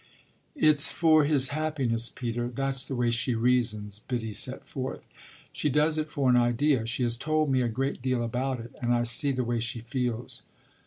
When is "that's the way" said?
2.49-3.11